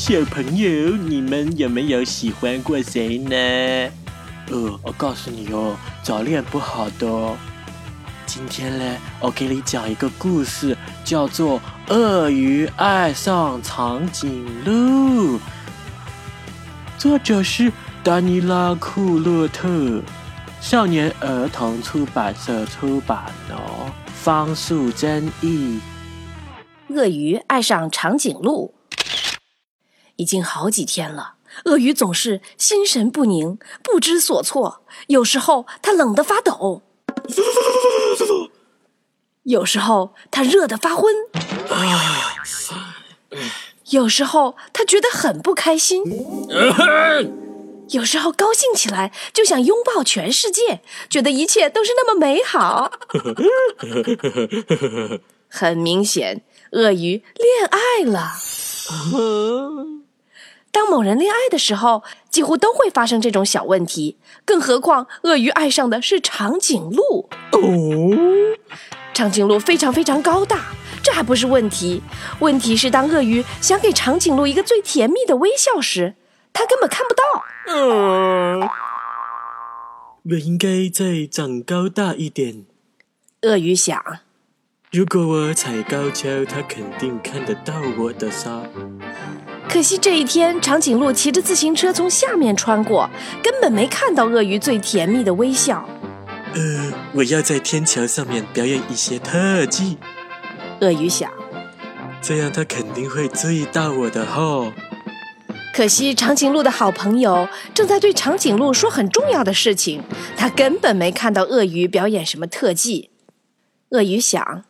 [0.00, 3.36] 小朋友，你们有没有喜欢过谁呢？
[4.48, 7.36] 呃，我告诉你哦，早恋不好的哦。
[8.24, 10.74] 今天呢，我给你讲一个故事，
[11.04, 11.60] 叫做
[11.94, 15.36] 《鳄鱼爱上长颈鹿》，
[16.96, 17.70] 作者是
[18.02, 20.00] 丹尼拉·库洛特，
[20.62, 23.92] 少年儿童出版社出版哦。
[24.14, 25.78] 方素珍译。
[26.88, 28.72] 鳄鱼爱上长颈鹿。
[30.20, 34.82] 已经好几天了，鳄鱼总是心神不宁、不知所措。
[35.06, 36.82] 有时候它冷得发抖，
[39.44, 41.14] 有时候它热得发昏，
[43.88, 46.02] 有时候它觉得很不开心，
[47.88, 52.92] 有时候高兴起来就想拥抱全世界，觉得一切都是那么美好。
[55.48, 58.32] 很明显，鳄鱼恋爱了。
[60.72, 64.18] 当某人恋爱的时候，几乎都会发生这种小问题。
[64.44, 67.28] 更何况，鳄鱼爱上的是长颈鹿。
[67.52, 67.58] 哦，
[69.12, 70.66] 长颈鹿非常非常高大，
[71.02, 72.02] 这还不是问题。
[72.38, 76.14] 问题是，当鳄鱼想给长颈鹿一个最甜蜜的微笑时，
[76.52, 77.22] 它根本看不到。
[77.66, 78.60] 嗯，
[80.30, 82.64] 我应该再长高大一点。
[83.42, 84.02] 鳄鱼想，
[84.92, 88.60] 如果我踩高跷，他肯定看得到我的沙。
[89.68, 93.08] 可惜这一天，长颈鹿骑着自行车从下面穿过，
[93.40, 95.88] 根本没看到鳄鱼最甜蜜的微笑。
[96.54, 99.96] 呃，我要在天桥上面表演一些特技。
[100.80, 101.30] 鳄鱼想，
[102.20, 104.72] 这样他肯定会注意到我的吼。
[105.72, 110.02] 可惜长颈鹿的好朋友正在对长颈鹿说很重要的事情，
[110.36, 113.10] 他根本没看到鳄鱼表演什么特技。
[113.90, 114.64] 鳄鱼想，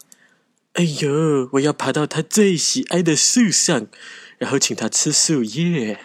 [0.80, 3.88] 哎呦，我要爬到它最喜爱的树上。
[4.38, 5.98] 然后请他吃树叶。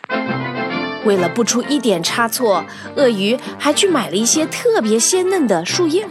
[1.05, 2.65] 为了不出一点差错，
[2.97, 6.09] 鳄鱼还去买了一些特别鲜嫩的树叶。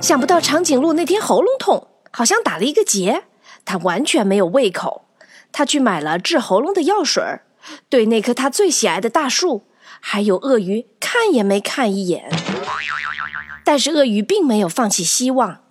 [0.00, 3.24] 想不到长颈鹿那天喉咙痛，好像打了一个结，
[3.64, 5.08] 它完全没有胃口。
[5.50, 7.40] 他去买了治喉咙的药水，
[7.88, 9.64] 对那棵他最喜爱的大树，
[9.98, 12.30] 还有鳄鱼看也没看一眼。
[13.64, 15.64] 但是鳄鱼并没有放弃希望。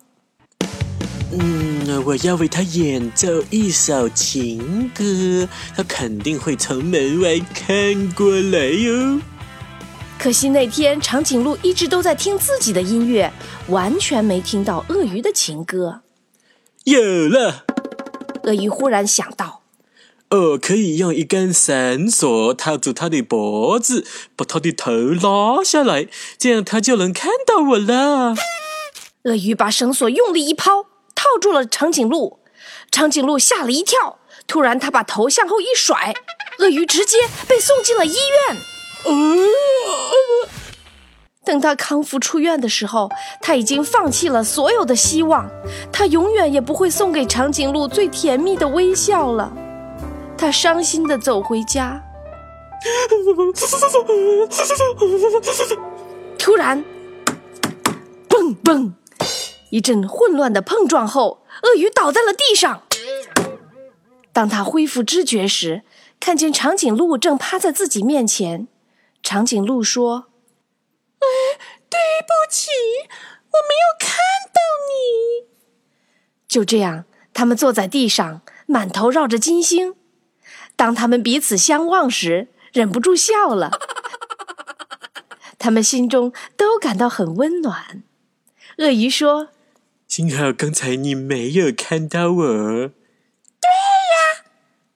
[1.30, 5.46] 嗯，我要为他演奏一首情歌，
[5.76, 9.20] 他肯定会从门外看过来哟。
[10.18, 13.30] 可惜那天长颈鹿一直都在听自己的音乐，
[13.68, 16.00] 完全没听到鳄鱼的情歌。
[16.84, 17.66] 有了，
[18.44, 19.60] 鳄鱼忽然想到，
[20.30, 26.08] 哦，可以用一根绳索套住他的脖子，把他的头拉下来，
[26.38, 28.34] 这样他就能看到我了。
[29.24, 30.86] 鳄鱼把绳索用力一抛。
[31.18, 32.38] 套住了长颈鹿，
[32.92, 34.20] 长颈鹿吓了一跳。
[34.46, 36.14] 突然，他把头向后一甩，
[36.60, 37.18] 鳄鱼直接
[37.48, 38.56] 被送进了医院。
[41.44, 43.10] 等他康复出院的时候，
[43.42, 45.50] 他已经放弃了所有的希望，
[45.90, 49.52] 他永远也不会送给长颈鹿最甜蜜的微笑了。
[50.36, 52.00] 他伤心的走回家。
[56.38, 56.84] 突然，
[58.28, 58.94] 蹦蹦。
[59.70, 62.82] 一阵混乱的碰撞后，鳄鱼倒在了地上。
[64.32, 65.82] 当他恢复知觉时，
[66.20, 68.68] 看见长颈鹿正趴在自己面前。
[69.22, 70.26] 长颈鹿说
[71.18, 71.26] ：“哎，
[71.90, 72.70] 对不起，
[73.10, 74.16] 我没有看
[74.52, 75.48] 到你。”
[76.46, 77.04] 就这样，
[77.34, 79.96] 他们坐在地上，满头绕着金星。
[80.76, 83.72] 当他们彼此相望时，忍不住笑了。
[85.58, 88.04] 他们心中都感到很温暖。
[88.78, 89.48] 鳄鱼说。
[90.18, 92.42] 幸好刚才你没有看到我。
[92.42, 94.42] 对呀，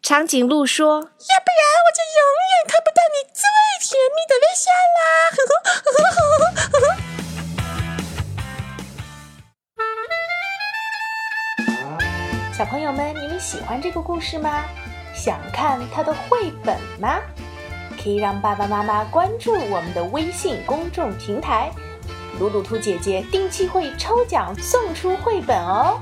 [0.03, 3.47] 长颈鹿说：“要不然我就永远看不到你最
[3.79, 4.67] 甜蜜的微笑
[4.99, 5.07] 啦！”
[12.53, 14.65] 小朋友们，你们喜欢这个故事吗？
[15.15, 17.21] 想看它的绘本吗？
[18.03, 21.71] 可以让爸爸妈妈关注我们的微信公众平台。
[22.41, 26.01] 鲁鲁兔姐姐定期会抽奖送出绘本哦，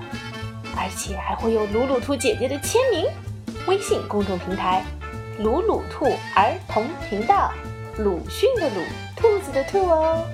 [0.77, 3.05] 而且还会有鲁鲁兔姐姐的签名。
[3.67, 4.85] 微信公众平台：
[5.38, 7.53] 鲁鲁兔儿童频道，
[7.99, 8.81] 鲁迅的鲁，
[9.17, 10.25] 兔子的兔哦。